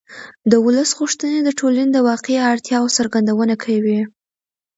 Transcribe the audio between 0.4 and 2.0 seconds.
د ولس غوښتنې د ټولنې د